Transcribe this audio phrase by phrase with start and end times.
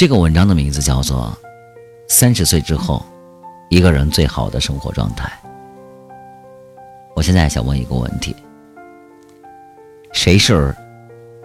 [0.00, 1.30] 这个文章的名字叫做
[2.08, 3.04] 《三十岁之后
[3.68, 5.30] 一个人最好的生活状态》。
[7.14, 8.34] 我现在想问一个问题：
[10.14, 10.74] 谁是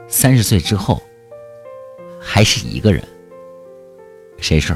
[0.08, 1.04] 三十岁之后
[2.18, 3.04] 还是一个人？
[4.38, 4.74] 谁是？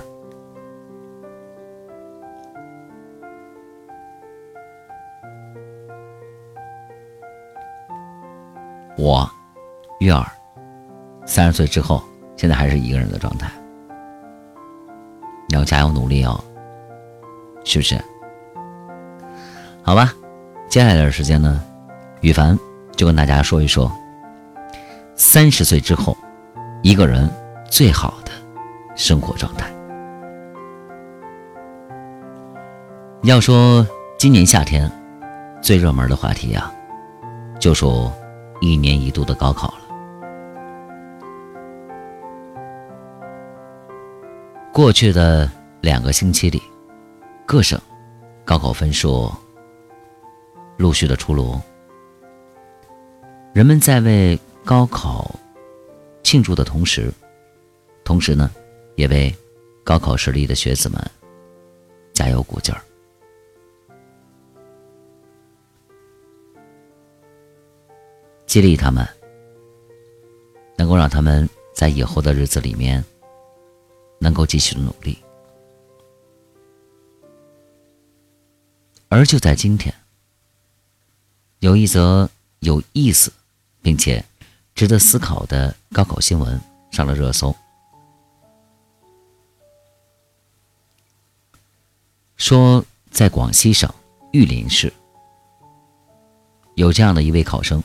[8.98, 9.26] 我，
[10.02, 10.30] 月儿，
[11.26, 12.04] 三十岁之后，
[12.36, 13.50] 现在还是一个人的状态。
[15.50, 16.40] 你要加油努力哦，
[17.66, 18.00] 是不是？
[19.82, 20.14] 好吧，
[20.70, 21.60] 接下来的时间呢，
[22.22, 22.58] 羽凡
[22.96, 23.92] 就跟大家说一说，
[25.16, 26.16] 三十岁之后，
[26.84, 27.28] 一个人
[27.68, 28.32] 最好的
[28.96, 29.68] 生活状态。
[33.24, 33.86] 要说
[34.20, 34.90] 今年夏天
[35.62, 36.72] 最热门的话题呀，
[37.60, 38.14] 就说
[38.62, 39.89] 一年一度的高考了。
[44.72, 45.50] 过去的
[45.82, 46.62] 两个星期里，
[47.46, 47.80] 各省
[48.46, 49.30] 高考分数
[50.78, 51.60] 陆续的出炉，
[53.54, 55.38] 人们在为高考
[56.24, 57.12] 庆祝的同时，
[58.06, 58.50] 同时呢，
[58.96, 59.36] 也为
[59.84, 61.04] 高考失利的学子们
[62.14, 62.82] 加油鼓劲儿，
[68.46, 69.06] 激励他们，
[70.78, 73.04] 能够让他们在以后的日子里面。
[74.20, 75.18] 能够继续努力，
[79.08, 79.94] 而就在今天，
[81.60, 83.32] 有一则有意思
[83.82, 84.24] 并且
[84.76, 86.60] 值得思考的高考新闻
[86.92, 87.56] 上了热搜，
[92.36, 93.90] 说在广西省
[94.34, 94.92] 玉林市
[96.76, 97.82] 有这样的一位考生，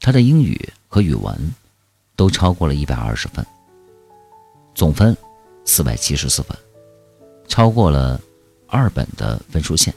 [0.00, 1.54] 他的英语和语文
[2.16, 3.46] 都超过了一百二十分，
[4.74, 5.16] 总分。
[5.64, 6.56] 四百七十四分，
[7.48, 8.20] 超过了
[8.66, 9.94] 二本的分数线。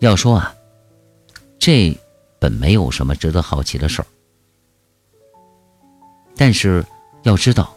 [0.00, 0.54] 要说啊，
[1.58, 1.96] 这
[2.38, 4.06] 本没有什么值得好奇的事儿，
[6.36, 6.84] 但是
[7.22, 7.74] 要知道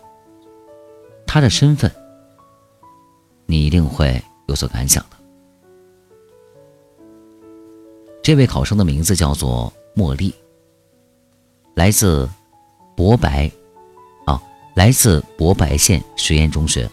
[1.25, 1.89] 他的身份，
[3.45, 5.17] 你一定会有所感想的。
[8.21, 10.35] 这位考生的名字叫做茉莉，
[11.75, 12.29] 来自
[12.95, 13.49] 博白。
[14.77, 16.87] 来自博白县实验中学。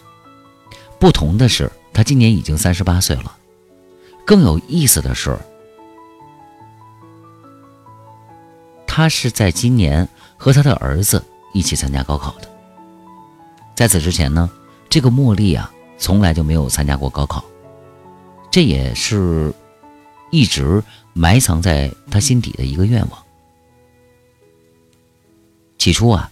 [0.99, 3.37] 不同的是，他今年已经三十八岁了。
[4.25, 5.37] 更有意思的是，
[8.87, 11.23] 他是在今年和他的儿子
[11.53, 12.49] 一起参加高考的。
[13.75, 14.49] 在此之前呢，
[14.89, 17.45] 这个茉莉啊，从来就没有参加过高考，
[18.49, 19.53] 这也是
[20.31, 23.23] 一直埋藏在他心底的一个愿望。
[25.77, 26.31] 起初啊，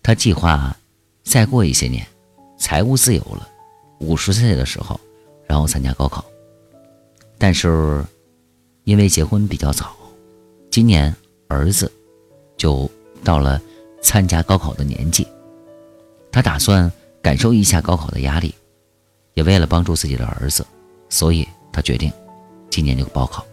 [0.00, 0.76] 他计划。
[1.22, 2.06] 再过一些年，
[2.58, 3.48] 财务自由了，
[4.00, 4.98] 五十岁的时候，
[5.46, 6.24] 然后参加高考。
[7.38, 8.04] 但是，
[8.84, 9.94] 因为结婚比较早，
[10.70, 11.14] 今年
[11.48, 11.90] 儿子
[12.56, 12.90] 就
[13.24, 13.60] 到了
[14.02, 15.26] 参加高考的年纪，
[16.30, 16.90] 他打算
[17.22, 18.54] 感受一下高考的压力，
[19.34, 20.66] 也为了帮助自己的儿子，
[21.08, 22.12] 所以他决定
[22.68, 23.44] 今年就报考。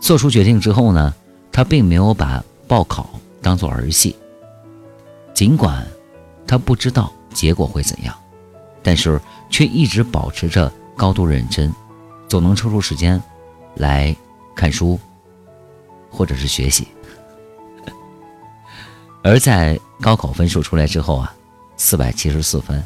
[0.00, 1.14] 做出决定之后呢，
[1.52, 3.08] 他并没有把报考
[3.40, 4.14] 当做儿戏。
[5.42, 5.84] 尽管
[6.46, 8.16] 他不知道结果会怎样，
[8.80, 9.20] 但是
[9.50, 11.74] 却一直保持着高度认真，
[12.28, 13.20] 总能抽出时间
[13.74, 14.14] 来
[14.54, 14.96] 看书
[16.08, 16.86] 或者是学习。
[19.24, 21.34] 而在高考分数出来之后啊，
[21.76, 22.80] 四百七十四分，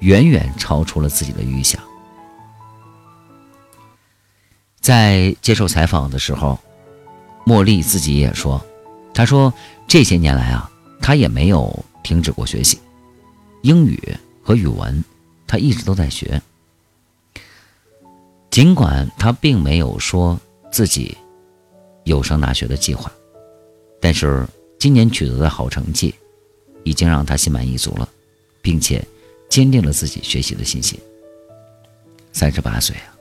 [0.00, 1.80] 远远超出了自己的预想。
[4.80, 6.58] 在接受采访的时候，
[7.46, 8.60] 茉莉自己也说
[9.14, 9.54] ：“她说
[9.86, 10.68] 这些年来啊，
[11.00, 11.72] 她也没有。”
[12.02, 12.78] 停止过学习，
[13.62, 14.00] 英语
[14.42, 15.02] 和语文，
[15.46, 16.40] 他一直都在学。
[18.50, 20.38] 尽管他并没有说
[20.72, 21.16] 自己
[22.04, 23.10] 有上大学的计划，
[24.00, 24.46] 但是
[24.78, 26.14] 今年取得的好成绩，
[26.82, 28.08] 已经让他心满意足了，
[28.60, 29.06] 并且
[29.48, 30.98] 坚定了自己学习的信心。
[32.32, 33.14] 三十八岁啊！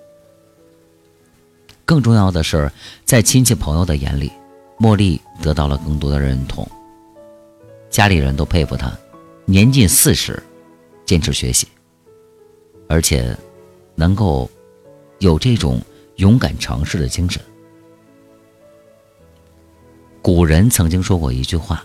[1.85, 2.71] 更重要的是，
[3.05, 4.31] 在亲戚朋友的眼里，
[4.79, 6.67] 茉莉得到了更多的认同。
[7.89, 8.97] 家里人都佩服他，
[9.45, 10.41] 年近四十，
[11.05, 11.67] 坚持学习，
[12.87, 13.35] 而且
[13.95, 14.49] 能够
[15.17, 15.81] 有这种
[16.17, 17.41] 勇敢尝试的精神。
[20.21, 21.83] 古人曾经说过一句话：“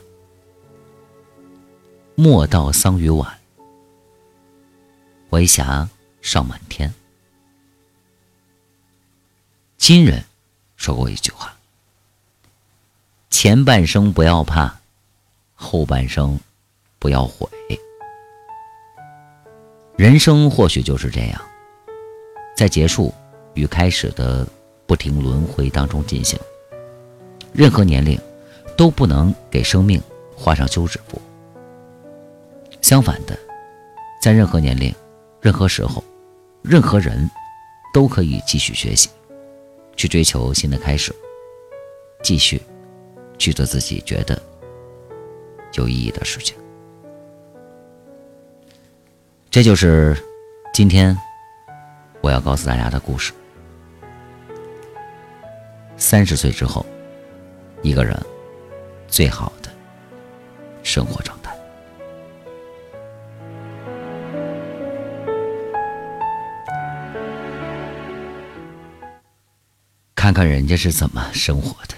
[2.15, 3.39] 莫道桑榆晚，
[5.31, 5.89] 为霞
[6.21, 6.93] 尚满天。”
[9.79, 10.23] 今人
[10.77, 11.57] 说过一句话
[13.31, 14.81] ：“前半生不要怕。”
[15.65, 16.39] 后半生
[16.99, 17.49] 不要悔。
[19.97, 21.41] 人生或许就是这样，
[22.55, 23.15] 在结束
[23.55, 24.47] 与开始的
[24.87, 26.39] 不停轮回当中进行。
[27.53, 28.21] 任何年龄
[28.77, 29.99] 都不能给生命
[30.37, 31.21] 画上休止符。
[32.83, 33.39] 相反的，
[34.21, 34.95] 在任何年龄、
[35.41, 36.05] 任何时候、
[36.61, 37.31] 任何人，
[37.95, 39.09] 都可以继续学习，
[39.97, 41.15] 去追求新的开始，
[42.23, 42.61] 继续
[43.39, 44.41] 去做自己觉得
[45.75, 46.57] 有意义的事情。
[49.51, 50.17] 这就是
[50.73, 51.17] 今天
[52.21, 53.33] 我要告诉大家的故事。
[55.97, 56.85] 三十岁之后，
[57.83, 58.21] 一个人
[59.07, 59.71] 最好的
[60.83, 61.57] 生活状态。
[70.17, 71.95] 看看人家是怎么生活的。